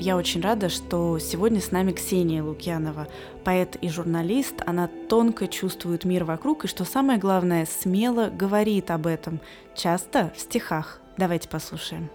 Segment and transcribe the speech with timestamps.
[0.00, 3.08] Я очень рада, что сегодня с нами Ксения Лукьянова,
[3.42, 4.62] поэт и журналист.
[4.64, 9.40] Она тонко чувствует мир вокруг и, что самое главное, смело говорит об этом,
[9.74, 11.00] часто в стихах.
[11.16, 12.10] Давайте послушаем.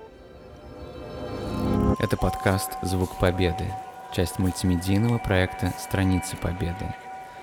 [2.00, 3.66] Это подкаст «Звук Победы»,
[4.16, 6.96] часть мультимедийного проекта «Страницы Победы».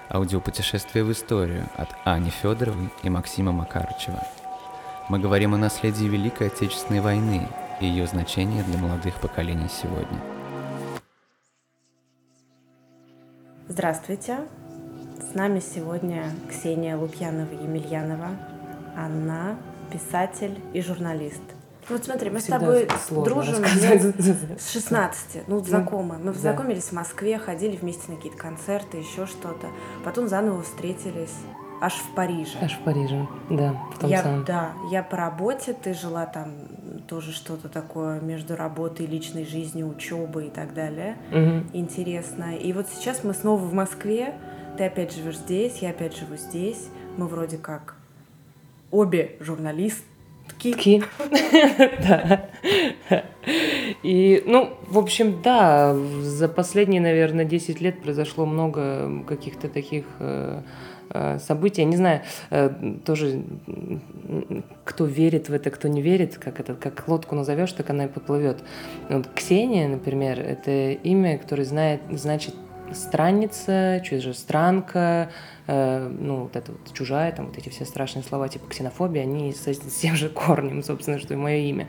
[0.08, 4.26] Аудиопутешествие в историю от Ани Федоровой и Максима Макарычева.
[5.10, 7.46] Мы говорим о наследии Великой Отечественной войны–
[7.80, 10.20] и ее значение для молодых поколений сегодня.
[13.68, 14.38] Здравствуйте!
[15.30, 18.36] С нами сегодня Ксения Лукьянова-Емельянова.
[18.96, 19.56] Она
[19.92, 21.42] писатель и журналист.
[21.88, 22.88] Вот смотри, мы Всегда с тобой
[23.24, 26.18] дружим с 16, ну, знакомы.
[26.18, 29.68] Мы познакомились в Москве, ходили вместе на какие-то концерты, еще что-то.
[30.04, 31.34] Потом заново встретились
[31.80, 32.58] аж в Париже.
[32.60, 34.44] Аж в Париже, да, в том я, самом.
[34.44, 36.52] Да, я по работе, ты жила там
[37.10, 41.16] тоже что-то такое между работой, личной жизнью, учебой и так далее.
[41.32, 41.76] Угу.
[41.76, 42.56] Интересно.
[42.56, 44.34] И вот сейчас мы снова в Москве,
[44.78, 46.88] ты опять живешь здесь, я опять живу здесь.
[47.16, 47.96] Мы вроде как
[48.92, 50.04] обе журналистки.
[52.08, 52.46] Да.
[54.02, 60.62] И, ну, в общем, да, за последние, наверное, 10 лет произошло много каких-то таких Э,
[61.38, 61.84] события.
[61.84, 62.70] Не знаю, э,
[63.04, 63.42] тоже
[64.84, 68.08] кто верит в это, кто не верит, как это, как лодку назовешь, так она и
[68.08, 68.58] поплывет.
[69.08, 72.54] Вот Ксения, например, это имя, которое знает, значит
[72.94, 75.30] странница, чужестранка,
[75.66, 79.52] э, ну, вот это вот чужая, там вот эти все страшные слова типа ксенофобия, они
[79.52, 81.88] с, с тем же корнем, собственно, что и мое имя.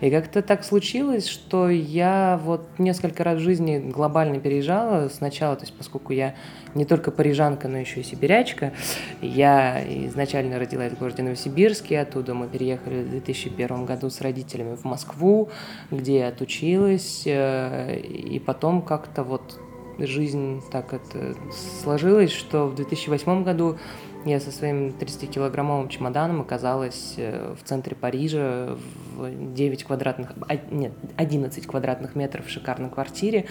[0.00, 5.62] И как-то так случилось, что я вот несколько раз в жизни глобально переезжала сначала, то
[5.62, 6.34] есть поскольку я
[6.74, 8.72] не только парижанка, но еще и сибирячка,
[9.20, 14.84] я изначально родилась в городе Новосибирске, оттуда мы переехали в 2001 году с родителями в
[14.84, 15.50] Москву,
[15.90, 19.58] где я отучилась, э, и потом как-то вот
[20.06, 21.36] жизнь так это
[21.82, 23.76] сложилась, что в 2008 году
[24.24, 28.76] я со своим 30-килограммовым чемоданом оказалась э, в центре Парижа
[29.16, 33.46] в 9 квадратных, а, нет, 11 квадратных метров в шикарной квартире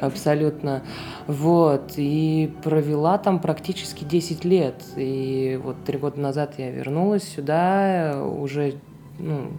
[0.00, 0.82] абсолютно.
[1.26, 4.82] Вот, и провела там практически 10 лет.
[4.96, 8.76] И вот три года назад я вернулась сюда уже,
[9.18, 9.50] ну,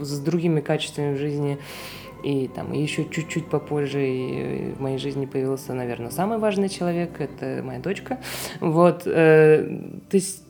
[0.00, 1.58] с другими качествами в жизни
[2.22, 7.80] и там еще чуть-чуть попозже в моей жизни появился, наверное, самый важный человек, это моя
[7.80, 8.18] дочка.
[8.60, 10.42] Вот, э, то есть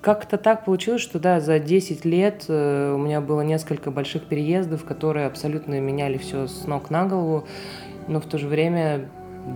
[0.00, 4.84] как-то так получилось, что да, за 10 лет э, у меня было несколько больших переездов,
[4.84, 7.46] которые абсолютно меняли все с ног на голову,
[8.06, 9.08] но в то же время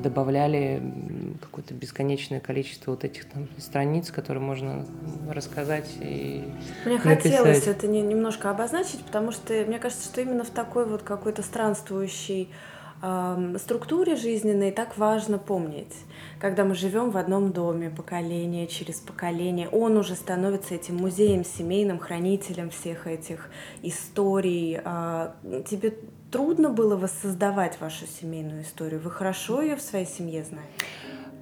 [0.02, 0.82] добавляли
[1.38, 4.86] какое-то бесконечное количество вот этих там страниц, которые можно
[5.28, 6.44] рассказать и
[6.84, 7.22] Мне написать.
[7.22, 11.42] хотелось это не, немножко обозначить, потому что мне кажется, что именно в такой вот какой-то
[11.42, 12.50] странствующей
[13.02, 15.94] э, структуре жизненной так важно помнить.
[16.40, 21.98] Когда мы живем в одном доме, поколение через поколение, он уже становится этим музеем семейным,
[21.98, 23.48] хранителем всех этих
[23.82, 24.80] историй.
[24.84, 25.32] Э,
[25.68, 25.94] тебе
[26.32, 29.00] трудно было воссоздавать вашу семейную историю?
[29.00, 30.72] Вы хорошо ее в своей семье знаете?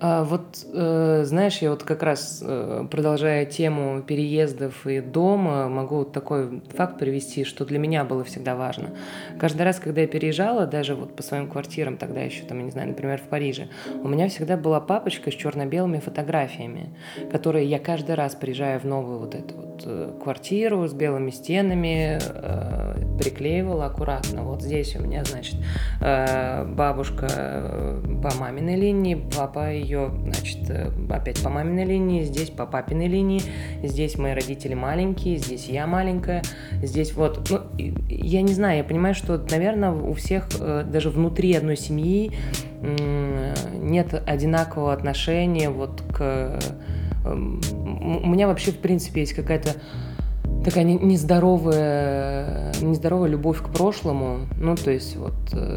[0.02, 5.96] А, вот, э, знаешь, я вот как раз, э, продолжая тему переездов и дома, могу
[5.96, 8.90] вот такой факт привести, что для меня было всегда важно.
[9.38, 12.70] Каждый раз, когда я переезжала, даже вот по своим квартирам, тогда еще, там, я не
[12.70, 13.68] знаю, например, в Париже,
[14.02, 16.96] у меня всегда была папочка с черно-белыми фотографиями,
[17.30, 22.18] которые я каждый раз, приезжая в новую вот эту вот э, квартиру с белыми стенами,
[23.18, 24.42] приклеивала аккуратно.
[24.44, 25.56] Вот здесь у меня, значит,
[26.00, 32.66] бабушка по маминой линии, папа ее ее, значит, э, опять по маминой линии, здесь по
[32.66, 33.42] папиной линии,
[33.82, 36.42] здесь мои родители маленькие, здесь я маленькая,
[36.82, 37.60] здесь вот, ну,
[38.08, 42.32] я не знаю, я понимаю, что, наверное, у всех э, даже внутри одной семьи
[43.74, 46.58] нет одинакового отношения вот к...
[47.26, 47.60] Эм,
[48.24, 49.74] у меня вообще, в принципе, есть какая-то
[50.64, 54.47] такая нездоровая, нездоровая любовь к прошлому.
[54.59, 55.76] Ну, то есть вот э,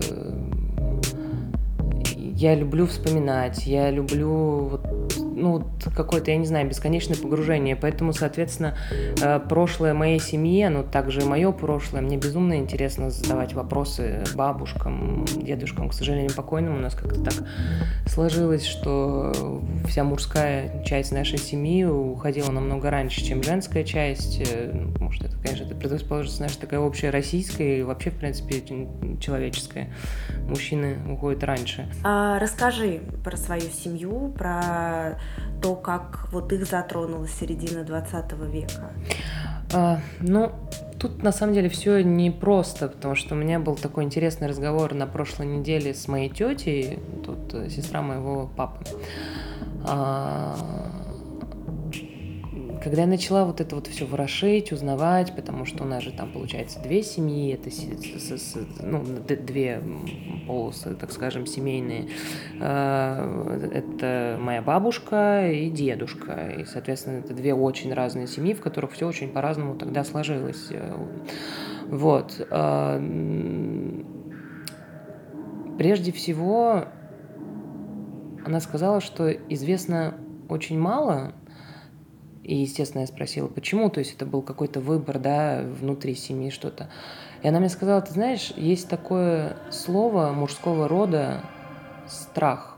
[2.36, 5.03] я люблю вспоминать, я люблю вот
[5.36, 5.64] ну,
[5.96, 7.76] какое-то, я не знаю, бесконечное погружение.
[7.76, 8.78] Поэтому, соответственно,
[9.22, 12.02] э, прошлое моей семьи, оно также и мое прошлое.
[12.02, 15.90] Мне безумно интересно задавать вопросы бабушкам, дедушкам.
[15.90, 17.34] К сожалению, покойным у нас как-то так
[18.08, 24.42] сложилось, что вся мужская часть нашей семьи уходила намного раньше, чем женская часть.
[24.42, 28.64] Э, ну, может, это, конечно, это предрасположенность наша такая общая российская и вообще, в принципе,
[29.20, 29.90] человеческая.
[30.48, 31.90] Мужчины уходят раньше.
[32.04, 35.20] А, расскажи про свою семью, про
[35.62, 38.92] то, как вот их затронула середина 20 века?
[39.74, 40.52] А, ну,
[41.00, 45.08] тут на самом деле все непросто, потому что у меня был такой интересный разговор на
[45.08, 48.86] прошлой неделе с моей тетей, тут э, сестра моего папы.
[49.86, 50.56] А,
[52.84, 56.32] когда я начала вот это вот все ворошить, узнавать, потому что у нас же там
[56.32, 57.70] получается две семьи, это
[58.82, 59.82] ну, две
[60.46, 62.10] полосы, так скажем, семейные.
[62.60, 66.50] А, это моя бабушка и дедушка.
[66.60, 70.68] И, соответственно, это две очень разные семьи, в которых все очень по-разному тогда сложилось.
[71.88, 72.46] Вот.
[72.52, 73.00] А,
[75.78, 76.86] прежде всего,
[78.46, 80.16] она сказала, что известно
[80.50, 81.34] очень мало
[82.44, 86.90] и, естественно, я спросила, почему, то есть это был какой-то выбор, да, внутри семьи что-то.
[87.42, 91.42] И она мне сказала, ты знаешь, есть такое слово мужского рода
[92.08, 92.78] страх.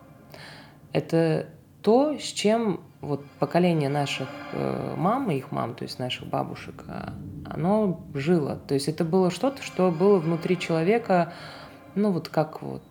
[0.94, 1.48] Это
[1.82, 6.84] то, с чем вот поколение наших э, мам и их мам, то есть наших бабушек,
[6.88, 7.14] а,
[7.46, 8.56] оно жило.
[8.56, 11.34] То есть это было что-то, что было внутри человека,
[11.94, 12.84] ну вот как вот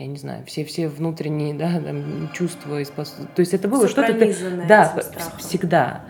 [0.00, 3.34] я не знаю, все, все внутренние да, там, чувства и способности.
[3.34, 4.14] То есть это было что-то...
[4.66, 4.96] Да,
[5.38, 6.02] всегда.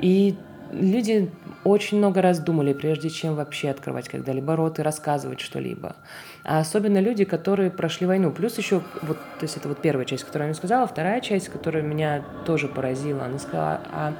[0.00, 0.36] И
[0.70, 1.30] люди
[1.64, 5.96] очень много раз думали, прежде чем вообще открывать когда-либо рот и рассказывать что-либо.
[6.44, 8.30] А особенно люди, которые прошли войну.
[8.30, 11.48] Плюс еще, вот, то есть это вот первая часть, которую я мне сказала, вторая часть,
[11.48, 14.12] которая меня тоже поразила, она сказала, а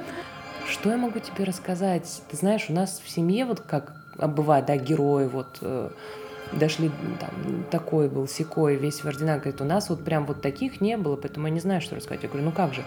[0.67, 2.21] что я могу тебе рассказать?
[2.29, 5.89] Ты знаешь, у нас в семье вот как бывает, да, герои, вот э,
[6.51, 9.41] дошли, там, такой был, секой, весь в орденах.
[9.41, 12.23] Говорит, у нас вот прям вот таких не было, поэтому я не знаю, что рассказать.
[12.23, 12.83] Я говорю, ну как же,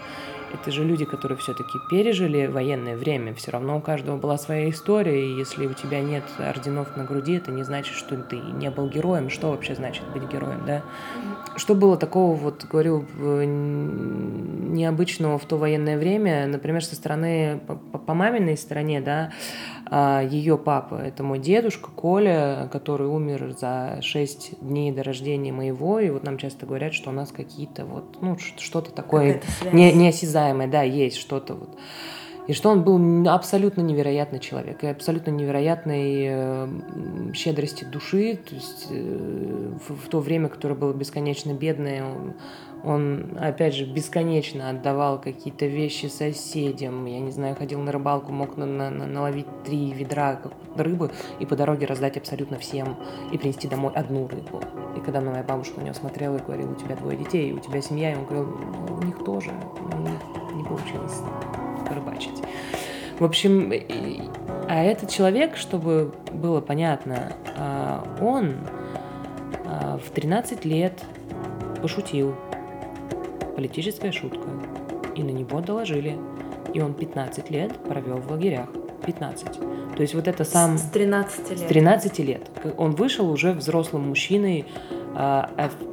[0.53, 5.25] это же люди, которые все-таки пережили военное время, все равно у каждого была своя история,
[5.25, 8.89] и если у тебя нет орденов на груди, это не значит, что ты не был
[8.89, 9.29] героем.
[9.29, 10.83] Что вообще значит быть героем, да?
[11.55, 13.05] Что было такого, вот, говорю,
[14.71, 19.31] необычного в то военное время, например, со стороны, по, по маминой стороне, да,
[19.93, 25.99] а, ее папа, это мой дедушка Коля, который умер за 6 дней до рождения моего,
[25.99, 29.41] и вот нам часто говорят, что у нас какие-то вот, ну, что-то такое
[29.73, 31.69] не, неосязаемое, да, есть что-то вот.
[32.47, 36.67] И что он был абсолютно невероятный человек, и абсолютно невероятной э,
[37.33, 42.33] щедрости души, то есть э, в, в то время, которое было бесконечно бедное, он,
[42.83, 47.05] он, опять же, бесконечно отдавал какие-то вещи соседям.
[47.05, 50.41] Я не знаю, ходил на рыбалку, мог на, на, на, наловить три ведра
[50.75, 52.97] рыбы и по дороге раздать абсолютно всем
[53.31, 54.61] и принести домой одну рыбу.
[54.97, 57.81] И когда моя бабушка на него смотрела и говорила, у тебя двое детей, у тебя
[57.81, 59.51] семья, и он говорил, «Ну, у них тоже,
[59.93, 60.19] у них
[60.55, 61.21] не получилось
[61.91, 62.41] порыбачить.
[63.19, 63.71] В общем,
[64.67, 68.55] а этот человек, чтобы было понятно, а, он
[69.65, 71.03] а, в 13 лет
[71.81, 72.35] пошутил
[73.55, 74.47] политическая шутка.
[75.15, 76.17] И на него доложили.
[76.73, 78.69] И он 15 лет провел в лагерях.
[79.05, 79.51] 15.
[79.95, 80.77] То есть вот это сам...
[80.77, 81.59] С 13 лет.
[81.59, 82.49] С 13 лет.
[82.77, 84.65] Он вышел уже взрослым мужчиной.
[85.13, 85.49] А.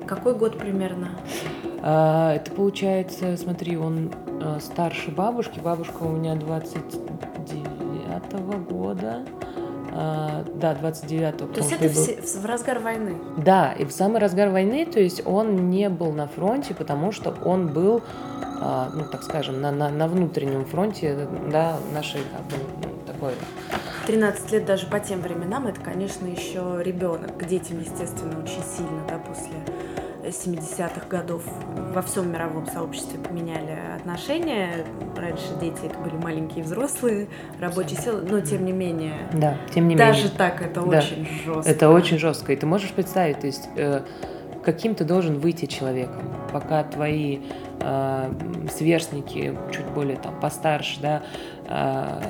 [0.06, 1.10] Какой год примерно?
[1.80, 4.12] Это получается, смотри, он
[4.60, 5.60] старше бабушки.
[5.60, 9.24] Бабушка у меня 29 -го года.
[10.00, 11.52] А, да, 29-го.
[11.52, 13.16] То есть это в, в разгар войны?
[13.36, 17.34] Да, и в самый разгар войны, то есть он не был на фронте, потому что
[17.44, 18.02] он был,
[18.60, 23.32] а, ну, так скажем, на, на, на внутреннем фронте, да, нашей, как бы, ну, такой...
[24.06, 27.36] 13 лет даже по тем временам, это, конечно, еще ребенок.
[27.36, 29.56] К детям, естественно, очень сильно, да, после
[30.28, 31.42] 70-х годов
[31.94, 34.84] во всем мировом сообществе поменяли отношения.
[35.16, 37.28] Раньше дети это были маленькие взрослые,
[37.60, 39.14] рабочие силы, но тем не менее.
[39.32, 40.30] Да, тем не даже менее.
[40.30, 40.98] Даже так это да.
[40.98, 41.70] очень жестко.
[41.70, 42.52] Это очень жестко.
[42.52, 44.02] И ты можешь представить, то есть э,
[44.64, 47.40] каким ты должен выйти человеком, пока твои
[47.80, 48.32] э,
[48.70, 51.22] сверстники чуть более там постарше, да,
[51.66, 52.20] э,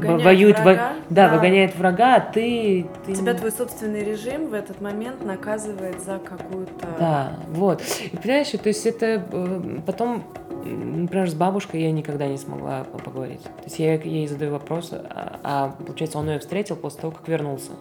[0.00, 3.14] выгоняет воюет, врага, во, да, да, выгоняет врага, а ты, ты...
[3.14, 6.86] Тебя твой собственный режим в этот момент наказывает за какую-то...
[6.98, 7.82] Да, вот.
[8.12, 10.24] И понимаешь, то есть это э, потом
[10.64, 13.42] например, с бабушкой я никогда не смогла поговорить.
[13.42, 17.26] То есть я ей задаю вопрос, а, а получается, он ее встретил после того, как
[17.28, 17.72] вернулся.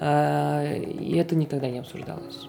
[0.00, 2.47] А, и это никогда не обсуждалось.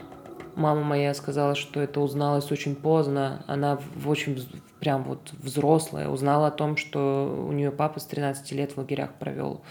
[0.60, 3.46] Мама моя сказала, что это узналось очень поздно.
[3.48, 4.46] Она в очень
[4.82, 9.14] прям вот взрослая узнала о том, что у нее папа с 13 лет в лагерях
[9.14, 9.62] провел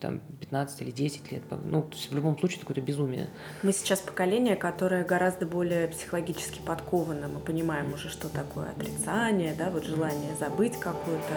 [0.00, 1.42] там 15 или 10 лет.
[1.64, 3.28] Ну, то есть в любом случае какое-то безумие.
[3.62, 7.28] Мы сейчас поколение, которое гораздо более психологически подковано.
[7.28, 11.34] Мы понимаем уже, что такое отрицание, да, вот желание забыть какую-то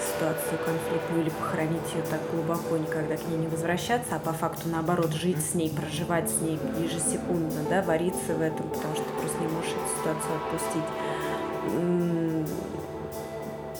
[0.00, 4.68] ситуацию конфликтную или похоронить ее так глубоко, никогда к ней не возвращаться, а по факту
[4.68, 9.10] наоборот жить с ней, проживать с ней ежесекундно, да, вариться в этом, потому что ты
[9.20, 10.84] просто не можешь эту ситуацию отпустить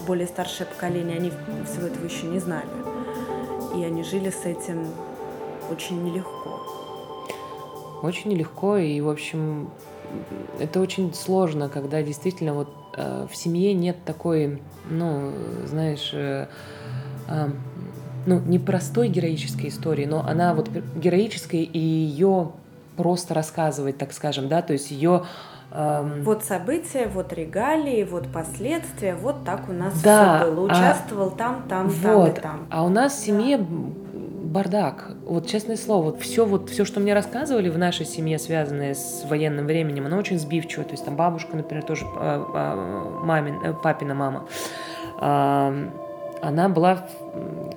[0.07, 1.31] более старшее поколение, они
[1.65, 2.94] всего этого еще не знали.
[3.77, 4.87] И они жили с этим
[5.71, 6.61] очень нелегко.
[8.03, 9.71] Очень нелегко, и, в общем,
[10.59, 15.33] это очень сложно, когда действительно вот э, в семье нет такой, ну,
[15.67, 16.47] знаешь, э,
[17.29, 17.49] э,
[18.27, 22.53] ну, непростой героической истории, но она вот героическая, и ее
[22.97, 25.25] просто рассказывать, так скажем, да, то есть ее
[25.73, 26.23] эм...
[26.23, 30.61] Вот события, вот регалии, вот последствия, вот так у нас да, все было.
[30.61, 31.39] А Участвовал а...
[31.39, 32.03] там, там, вот.
[32.03, 32.67] там и там.
[32.71, 33.65] А у нас в семье да.
[33.65, 35.13] бардак.
[35.27, 39.25] Вот честное слово, вот все, вот все, что мне рассказывали в нашей семье, связанное с
[39.29, 40.85] военным временем, оно очень сбивчиво.
[40.85, 44.47] То есть там бабушка, например, тоже а, а, мамин, э, папина мама
[46.45, 47.07] она была,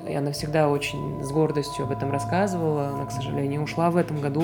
[0.08, 4.20] и она всегда очень с гордостью об этом рассказывала, она, к сожалению, ушла в этом
[4.20, 4.44] году,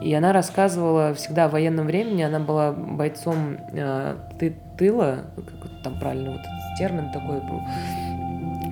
[0.00, 5.98] и она рассказывала всегда о военном времени, она была бойцом а, ты, тыла, как там
[5.98, 7.60] правильно вот этот термин такой был,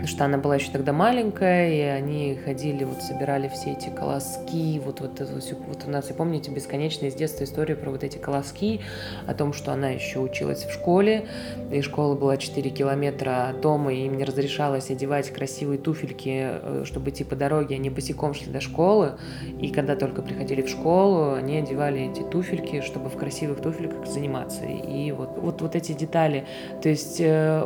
[0.08, 5.00] что она была еще тогда маленькая, и они ходили, вот собирали все эти колоски, вот,
[5.00, 8.80] вот, вот, у нас, я помните, бесконечная с детства история про вот эти колоски,
[9.26, 11.26] о том, что она еще училась в школе,
[11.70, 16.82] и школа была 4 километра от дома, и им не разрешалось одевать красивые туфельки, э,
[16.86, 19.12] чтобы идти по дороге, они босиком шли до школы,
[19.60, 24.64] и когда только приходили в школу, они одевали эти туфельки, чтобы в красивых туфельках заниматься,
[24.64, 26.46] и вот, вот, вот эти детали,
[26.82, 27.62] то есть э,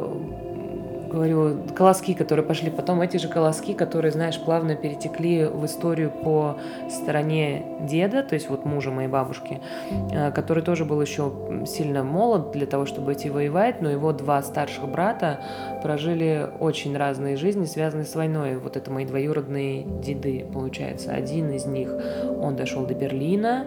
[1.13, 6.57] говорю, колоски, которые пошли потом, эти же колоски, которые, знаешь, плавно перетекли в историю по
[6.91, 9.61] стороне деда, то есть вот мужа моей бабушки,
[10.11, 11.33] э, который тоже был еще
[11.67, 15.41] сильно молод для того, чтобы идти воевать, но его два старших брата
[15.83, 18.57] прожили очень разные жизни, связанные с войной.
[18.57, 21.13] Вот это мои двоюродные деды, получается.
[21.13, 21.91] Один из них,
[22.41, 23.67] он дошел до Берлина,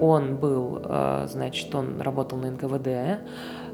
[0.00, 3.20] он был, э, значит, он работал на НКВД,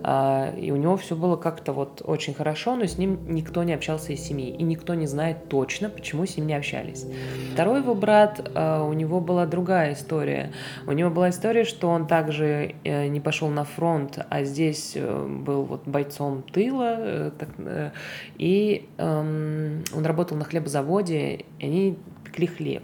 [0.02, 4.12] и у него все было как-то вот очень хорошо, но с ним никто не общался
[4.12, 7.06] из семьи, и никто не знает точно, почему с ним не общались.
[7.52, 10.52] Второй его брат, а, у него была другая история.
[10.86, 15.26] У него была история, что он также э, не пошел на фронт, а здесь э,
[15.26, 17.90] был вот бойцом тыла, э,
[18.36, 22.82] и эм, он работал на хлебозаводе, и они пекли хлеб.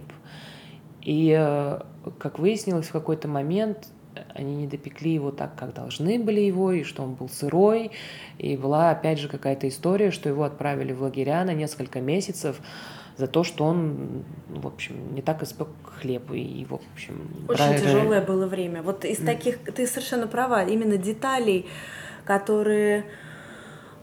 [1.01, 1.31] И,
[2.17, 3.89] как выяснилось, в какой-то момент
[4.33, 7.91] они не допекли его так, как должны были его, и что он был сырой.
[8.37, 12.59] И была, опять же, какая-то история, что его отправили в лагеря на несколько месяцев
[13.17, 17.29] за то, что он, в общем, не так испек хлеб и, в общем...
[17.47, 17.77] Очень брали...
[17.79, 18.81] тяжелое было время.
[18.81, 21.65] Вот из таких, ты совершенно права, именно деталей,
[22.25, 23.05] которые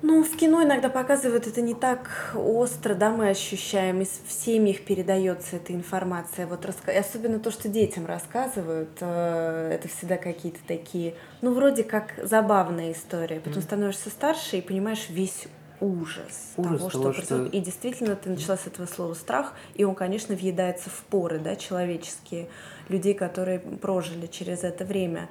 [0.03, 4.81] ну, в кино иногда показывают это не так остро, да, мы ощущаем, и в семьях
[4.83, 6.47] передается эта информация.
[6.47, 6.93] Вот раска...
[6.93, 13.41] особенно то, что детям рассказывают, э, это всегда какие-то такие, ну, вроде как забавная история.
[13.41, 13.65] Потом mm.
[13.65, 15.47] становишься старше и понимаешь весь
[15.81, 17.47] ужас, ужас того, что того, происходит.
[17.49, 17.57] Что...
[17.57, 21.57] И действительно, ты начала с этого слова страх, и он, конечно, въедается в поры, да,
[21.57, 22.49] человеческие,
[22.89, 25.29] людей, которые прожили через это время.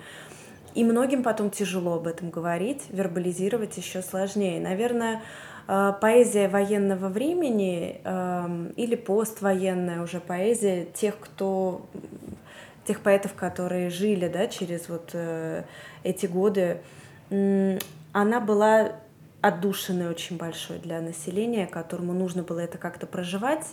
[0.73, 4.61] И многим потом тяжело об этом говорить, вербализировать еще сложнее.
[4.61, 5.21] Наверное,
[5.67, 11.85] э, поэзия военного времени эм, или поствоенная уже поэзия тех, кто
[12.85, 15.63] тех поэтов, которые жили да, через вот э,
[16.03, 16.81] эти годы,
[17.29, 18.91] она была
[19.41, 23.65] отдушиной очень большой для населения, которому нужно было это как-то проживать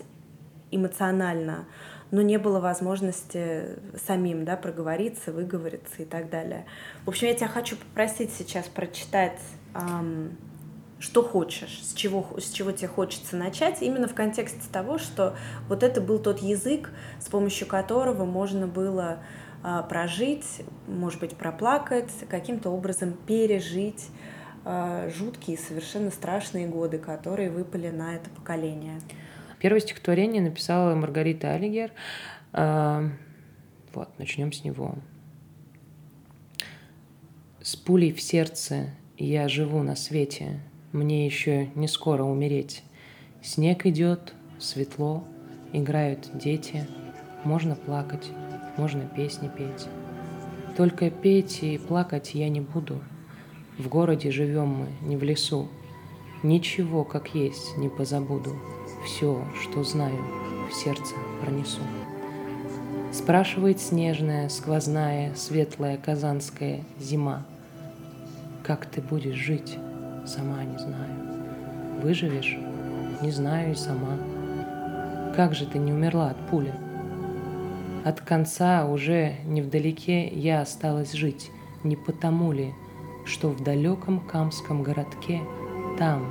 [0.71, 1.67] эмоционально,
[2.10, 6.66] но не было возможности самим да, проговориться, выговориться и так далее.
[7.04, 9.40] В общем, я тебя хочу попросить сейчас прочитать,
[9.74, 10.36] эм,
[10.98, 15.36] что хочешь, с чего, с чего тебе хочется начать, именно в контексте того, что
[15.68, 19.18] вот это был тот язык, с помощью которого можно было
[19.62, 24.08] э, прожить, может быть, проплакать, каким-то образом пережить
[24.64, 29.00] э, жуткие, совершенно страшные годы, которые выпали на это поколение.
[29.60, 31.90] Первое стихотворение написала Маргарита Алигер.
[32.52, 33.10] А,
[33.92, 34.94] вот, начнем с него.
[37.60, 40.60] С пулей в сердце я живу на свете,
[40.92, 42.82] Мне еще не скоро умереть.
[43.42, 45.24] Снег идет, светло,
[45.72, 46.86] играют дети,
[47.44, 48.30] Можно плакать,
[48.76, 49.86] можно песни петь.
[50.76, 53.02] Только петь и плакать я не буду.
[53.76, 55.68] В городе живем мы, не в лесу.
[56.44, 58.56] Ничего, как есть, не позабуду
[59.08, 60.18] все, что знаю,
[60.70, 61.80] в сердце пронесу.
[63.10, 67.46] Спрашивает снежная, сквозная, светлая казанская зима.
[68.62, 69.78] Как ты будешь жить,
[70.26, 72.02] сама не знаю.
[72.02, 72.58] Выживешь?
[73.22, 74.18] Не знаю и сама.
[75.34, 76.74] Как же ты не умерла от пули?
[78.04, 81.50] От конца уже невдалеке я осталась жить,
[81.82, 82.74] не потому ли,
[83.24, 85.40] что в далеком камском городке,
[85.98, 86.26] там,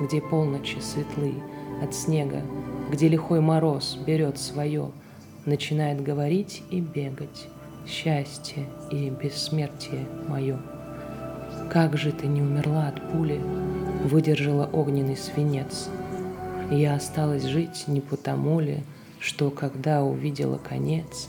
[0.00, 1.34] где полночи светлы
[1.84, 2.42] от снега,
[2.90, 4.90] где лихой мороз берет свое,
[5.44, 7.48] начинает говорить и бегать
[7.86, 10.58] счастье и бессмертие мое.
[11.70, 13.40] Как же ты не умерла от пули,
[14.04, 15.88] выдержала огненный свинец.
[16.70, 18.82] Я осталась жить не потому ли,
[19.20, 21.28] что когда увидела конец,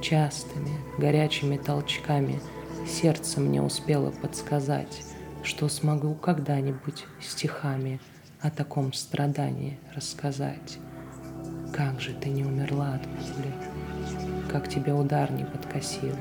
[0.00, 2.40] частыми горячими толчками
[2.86, 5.02] сердце мне успело подсказать,
[5.42, 8.00] что смогу когда-нибудь стихами
[8.40, 10.78] о таком страдании рассказать.
[11.72, 13.52] Как же ты не умерла от пули,
[14.50, 16.14] как тебя удар не подкосил.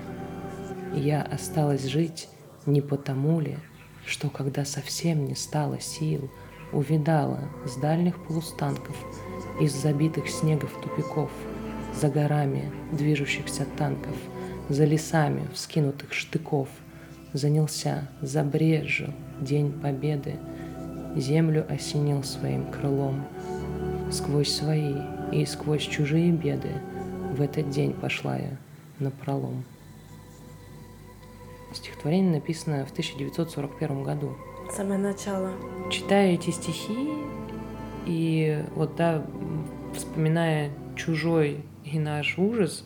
[0.93, 2.29] Я осталась жить
[2.65, 3.57] не потому ли,
[4.05, 6.31] что когда совсем не стало сил,
[6.71, 8.95] увидала с дальних полустанков,
[9.59, 11.31] из забитых снегов тупиков,
[11.93, 14.15] за горами движущихся танков,
[14.67, 16.67] за лесами вскинутых штыков,
[17.33, 20.35] занялся, забрежил День Победы,
[21.15, 23.25] землю осенил своим крылом.
[24.11, 24.95] Сквозь свои
[25.31, 26.71] и сквозь чужие беды
[27.33, 28.57] в этот день пошла я
[28.99, 29.63] на пролом.
[31.73, 34.35] Стихотворение написано в 1941 году.
[34.71, 35.51] Самое начало.
[35.91, 37.09] Читая эти стихи,
[38.05, 39.25] и вот, да,
[39.93, 42.85] вспоминая чужой и наш ужас,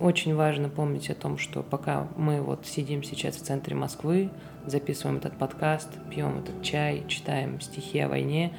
[0.00, 4.30] очень важно помнить о том, что пока мы вот сидим сейчас в центре Москвы,
[4.66, 8.56] записываем этот подкаст, пьем этот чай, читаем стихи о войне,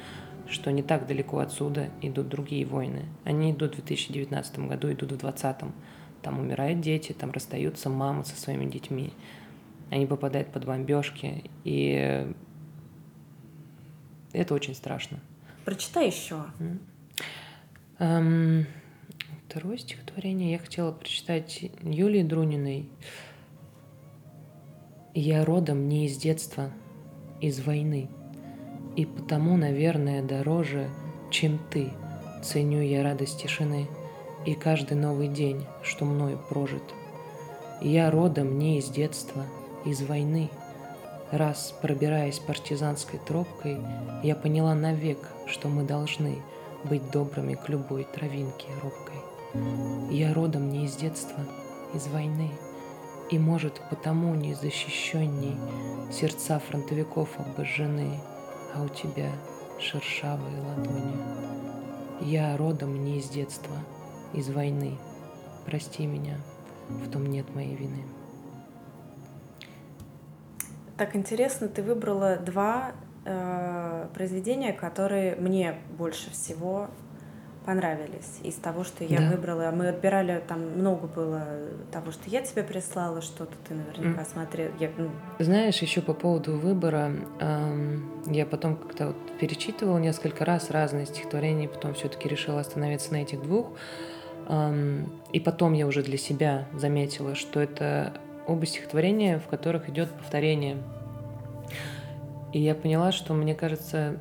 [0.48, 3.06] что не так далеко отсюда идут другие войны.
[3.24, 5.74] Они идут в 2019 году, идут в 2020.
[6.22, 9.12] Там умирают дети, там расстаются мамы со своими детьми.
[9.90, 12.26] Они попадают под бомбежки, и
[14.32, 15.20] это очень страшно.
[15.64, 16.44] Прочитай еще.
[17.98, 18.66] Эм,
[19.48, 22.88] второе стихотворение я хотела прочитать Юлии Друниной.
[25.14, 26.70] «Я родом не из детства,
[27.40, 28.08] из войны».
[28.96, 30.88] И потому, наверное, дороже,
[31.30, 31.90] чем ты,
[32.42, 33.88] ценю я радость тишины
[34.46, 36.82] и каждый новый день, что мною прожит.
[37.82, 39.44] Я родом не из детства,
[39.84, 40.48] из войны.
[41.30, 43.78] Раз, пробираясь партизанской тропкой,
[44.22, 46.38] я поняла навек, что мы должны
[46.84, 49.16] быть добрыми к любой травинке робкой.
[50.10, 51.40] Я родом не из детства,
[51.94, 52.50] из войны,
[53.30, 55.56] и, может, потому не защищенней
[56.12, 58.20] сердца фронтовиков обожжены,
[58.74, 59.30] а у тебя
[59.80, 61.16] шершавые ладони.
[62.20, 63.74] Я родом не из детства,
[64.32, 64.96] из войны.
[65.64, 66.38] Прости меня,
[66.88, 68.04] в том нет моей вины.
[70.96, 72.92] Так интересно, ты выбрала два
[73.24, 76.88] э, произведения, которые мне больше всего
[77.66, 79.30] понравились из того, что я да.
[79.30, 79.70] выбрала.
[79.72, 81.44] Мы отбирали, там много было
[81.90, 84.32] того, что я тебе прислала, что-то ты наверняка mm.
[84.32, 84.70] смотрел.
[84.78, 85.10] Я, ну...
[85.40, 91.68] Знаешь, еще по поводу выбора, эм, я потом как-то вот перечитывала несколько раз разные стихотворения,
[91.68, 93.72] потом все-таки решила остановиться на этих двух.
[94.48, 98.12] Эм, и потом я уже для себя заметила, что это
[98.46, 100.76] оба стихотворения, в которых идет повторение.
[102.56, 104.16] И я поняла, что, мне кажется,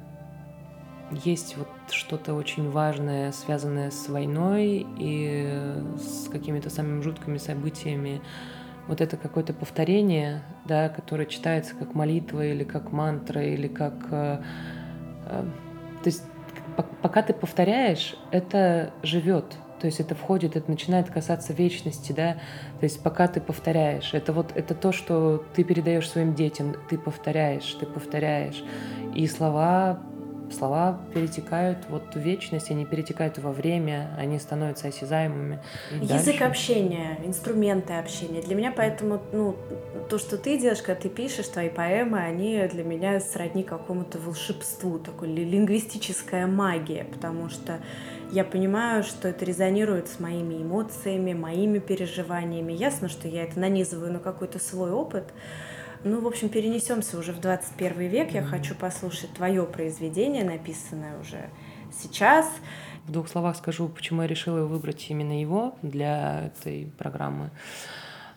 [1.24, 8.22] есть вот что-то очень важное, связанное с войной и с какими-то самыми жуткими событиями.
[8.90, 13.94] Вот это какое-то повторение, да, которое читается как молитва или как мантра или как...
[14.12, 14.44] Э,
[15.28, 15.46] э,
[16.04, 16.24] то есть
[17.02, 19.46] пока ты повторяешь, это живет.
[19.86, 22.38] То есть это входит, это начинает касаться вечности, да.
[22.80, 26.98] То есть пока ты повторяешь, это вот это то, что ты передаешь своим детям, ты
[26.98, 28.64] повторяешь, ты повторяешь,
[29.14, 30.00] и слова
[30.52, 35.60] слова перетекают вот в вечность, они перетекают во время, они становятся осязаемыми.
[36.02, 36.44] Язык дальше.
[36.44, 38.42] общения, инструменты общения.
[38.42, 39.56] Для меня поэтому, ну,
[40.10, 45.00] то, что ты делаешь, когда ты пишешь твои поэмы, они для меня сродни какому-то волшебству,
[45.00, 47.80] такой лингвистическая магия, потому что
[48.32, 52.74] я понимаю, что это резонирует с моими эмоциями, моими переживаниями.
[52.74, 55.26] Ясно, что я это нанизываю на какой-то свой опыт,
[56.06, 58.32] ну, в общем, перенесемся уже в 21 век.
[58.32, 61.50] Я хочу послушать твое произведение, написанное уже
[61.92, 62.48] сейчас.
[63.06, 67.50] В двух словах скажу, почему я решила выбрать именно его для этой программы.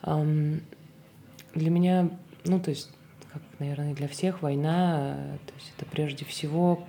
[0.03, 2.09] Для меня,
[2.45, 2.91] ну, то есть,
[3.33, 6.87] как, наверное, для всех война, то есть это прежде всего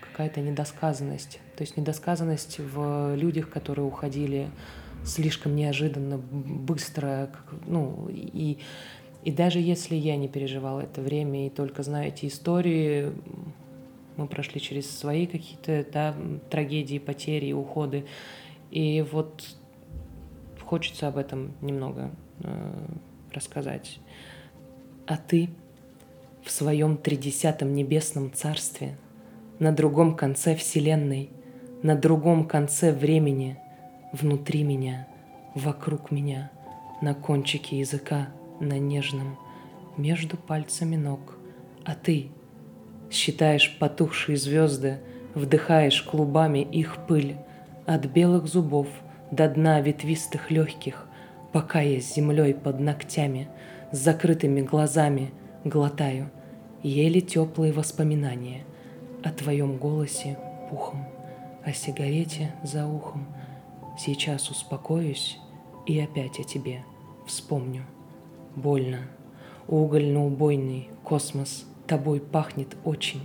[0.00, 1.40] какая-то недосказанность.
[1.56, 4.48] То есть недосказанность в людях, которые уходили
[5.04, 7.30] слишком неожиданно, быстро,
[7.66, 8.58] ну, и
[9.24, 13.12] и даже если я не переживала это время и только знаю эти истории,
[14.16, 16.14] мы прошли через свои какие-то да,
[16.50, 18.06] трагедии, потери, уходы.
[18.70, 19.56] И вот
[20.64, 22.10] хочется об этом немного
[22.42, 22.86] э,
[23.32, 23.98] рассказать.
[25.06, 25.50] А ты?
[26.42, 28.96] в своем тридесятом небесном царстве,
[29.58, 31.30] на другом конце Вселенной,
[31.82, 33.58] на другом конце времени,
[34.12, 35.06] внутри меня,
[35.54, 36.50] вокруг меня,
[37.00, 38.28] на кончике языка,
[38.60, 39.38] на нежном,
[39.96, 41.36] между пальцами ног.
[41.84, 42.30] А ты
[43.10, 44.98] считаешь потухшие звезды,
[45.34, 47.36] вдыхаешь клубами их пыль,
[47.86, 48.86] от белых зубов
[49.30, 51.06] до дна ветвистых легких,
[51.52, 53.48] пока я с землей под ногтями,
[53.90, 55.32] с закрытыми глазами
[55.64, 56.30] глотаю
[56.82, 58.64] еле теплые воспоминания
[59.22, 60.38] о твоем голосе
[60.70, 61.04] пухом,
[61.64, 63.26] о сигарете за ухом.
[63.98, 65.38] Сейчас успокоюсь
[65.86, 66.84] и опять о тебе
[67.26, 67.84] вспомню.
[68.56, 68.98] Больно.
[69.68, 73.20] Угольно-убойный космос тобой пахнет очень,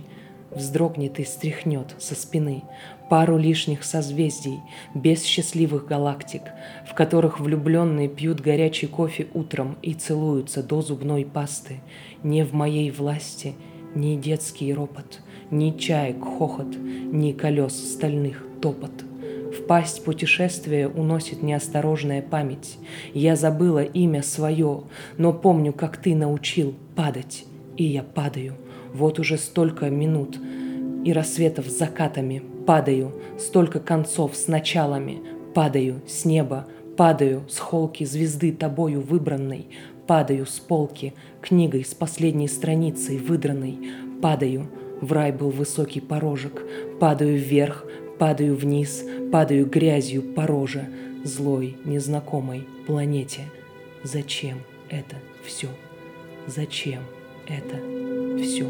[0.50, 2.62] вздрогнет и стряхнет со спины
[3.08, 4.60] пару лишних созвездий,
[4.94, 6.42] без счастливых галактик,
[6.88, 11.80] в которых влюбленные пьют горячий кофе утром и целуются до зубной пасты.
[12.22, 13.54] Не в моей власти
[13.94, 18.92] ни детский ропот, ни чаек хохот, ни колес стальных топот.
[19.56, 22.76] В пасть путешествия уносит неосторожная память.
[23.14, 24.82] Я забыла имя свое,
[25.16, 27.44] но помню, как ты научил падать,
[27.76, 28.54] и я падаю.
[28.92, 30.38] Вот уже столько минут
[31.04, 32.42] и рассветов с закатами.
[32.66, 35.22] Падаю, столько концов с началами,
[35.54, 36.66] падаю с неба,
[36.96, 39.68] падаю с холки звезды тобою выбранной,
[40.06, 43.78] падаю с полки книгой с последней страницей выдранной,
[44.20, 44.68] падаю,
[45.00, 46.62] в рай был высокий порожек,
[46.98, 47.86] падаю вверх,
[48.18, 50.88] падаю вниз, падаю грязью по роже,
[51.24, 53.42] злой, незнакомой планете.
[54.02, 55.68] Зачем это все?
[56.46, 57.02] Зачем
[57.46, 57.76] это
[58.42, 58.66] все?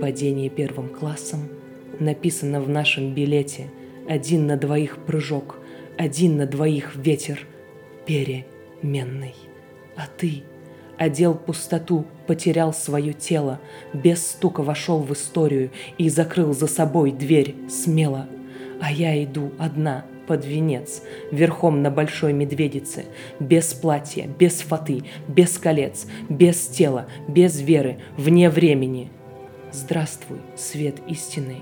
[0.00, 1.48] Падение первым классом–
[2.00, 3.70] написано в нашем билете
[4.08, 5.58] «Один на двоих прыжок,
[5.96, 7.46] один на двоих ветер,
[8.06, 9.34] переменный».
[9.96, 10.42] А ты
[10.98, 13.60] одел пустоту, потерял свое тело,
[13.92, 18.26] без стука вошел в историю и закрыл за собой дверь смело.
[18.80, 23.04] А я иду одна под венец, верхом на большой медведице,
[23.40, 29.10] без платья, без фаты, без колец, без тела, без веры, вне времени.
[29.72, 31.56] Здравствуй, свет истины,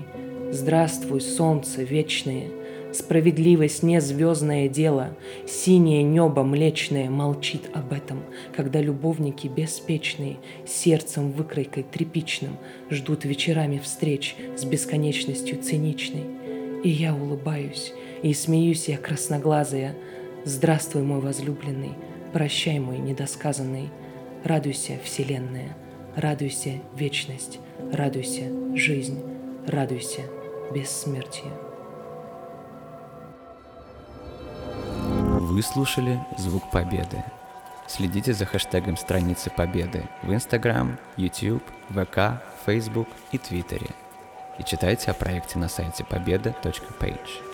[0.51, 2.47] Здравствуй, солнце вечное,
[2.93, 8.21] Справедливость не звездное дело, Синее небо млечное молчит об этом,
[8.55, 12.57] Когда любовники беспечные, Сердцем выкройкой тряпичным
[12.91, 16.42] Ждут вечерами встреч С бесконечностью циничной.
[16.83, 19.95] И я улыбаюсь, и смеюсь я красноглазая.
[20.43, 21.93] Здравствуй, мой возлюбленный,
[22.33, 23.91] Прощай, мой недосказанный.
[24.43, 25.77] Радуйся, Вселенная,
[26.15, 27.59] радуйся, вечность,
[27.93, 29.23] радуйся, жизнь,
[29.67, 30.21] радуйся,
[30.73, 31.53] бессмертия.
[35.39, 37.23] Вы слушали «Звук Победы».
[37.87, 43.91] Следите за хэштегом страницы Победы в Instagram, YouTube, ВК, Facebook и Твиттере.
[44.59, 47.52] И читайте о проекте на сайте победа.page.